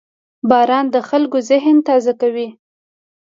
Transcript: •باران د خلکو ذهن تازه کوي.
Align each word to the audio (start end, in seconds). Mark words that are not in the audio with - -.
•باران 0.49 0.85
د 0.95 0.97
خلکو 1.09 1.37
ذهن 1.49 1.75
تازه 1.87 2.13
کوي. 2.21 2.47